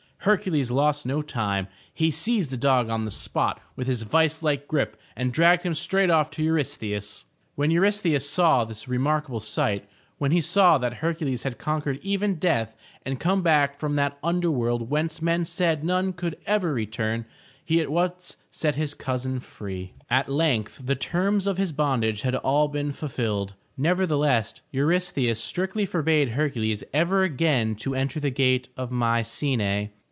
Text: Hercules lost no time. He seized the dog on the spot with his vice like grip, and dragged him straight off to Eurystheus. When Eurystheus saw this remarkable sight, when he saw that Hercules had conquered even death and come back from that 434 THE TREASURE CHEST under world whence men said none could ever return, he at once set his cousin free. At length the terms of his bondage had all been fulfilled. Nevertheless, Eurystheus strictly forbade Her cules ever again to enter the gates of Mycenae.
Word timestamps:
Hercules 0.23 0.69
lost 0.69 1.03
no 1.07 1.23
time. 1.23 1.67
He 1.91 2.11
seized 2.11 2.51
the 2.51 2.55
dog 2.55 2.91
on 2.91 3.05
the 3.05 3.09
spot 3.09 3.59
with 3.75 3.87
his 3.87 4.03
vice 4.03 4.43
like 4.43 4.67
grip, 4.67 4.95
and 5.15 5.33
dragged 5.33 5.63
him 5.63 5.73
straight 5.73 6.11
off 6.11 6.29
to 6.29 6.43
Eurystheus. 6.43 7.25
When 7.55 7.71
Eurystheus 7.71 8.29
saw 8.29 8.63
this 8.63 8.87
remarkable 8.87 9.39
sight, 9.39 9.89
when 10.19 10.29
he 10.29 10.39
saw 10.39 10.77
that 10.77 10.93
Hercules 10.97 11.41
had 11.41 11.57
conquered 11.57 11.99
even 12.03 12.35
death 12.35 12.75
and 13.03 13.19
come 13.19 13.41
back 13.41 13.79
from 13.79 13.95
that 13.95 14.21
434 14.21 14.51
THE 14.51 14.53
TREASURE 14.53 14.77
CHEST 14.77 14.91
under 14.91 14.91
world 14.91 14.91
whence 14.91 15.21
men 15.39 15.43
said 15.43 15.83
none 15.83 16.13
could 16.13 16.37
ever 16.45 16.71
return, 16.71 17.25
he 17.65 17.79
at 17.81 17.89
once 17.89 18.37
set 18.51 18.75
his 18.75 18.93
cousin 18.93 19.39
free. 19.39 19.93
At 20.07 20.29
length 20.29 20.81
the 20.85 20.93
terms 20.93 21.47
of 21.47 21.57
his 21.57 21.73
bondage 21.73 22.21
had 22.21 22.35
all 22.35 22.67
been 22.67 22.91
fulfilled. 22.91 23.55
Nevertheless, 23.75 24.53
Eurystheus 24.69 25.43
strictly 25.43 25.87
forbade 25.87 26.29
Her 26.29 26.47
cules 26.51 26.83
ever 26.93 27.23
again 27.23 27.73
to 27.77 27.95
enter 27.95 28.19
the 28.19 28.29
gates 28.29 28.69
of 28.77 28.91
Mycenae. 28.91 29.89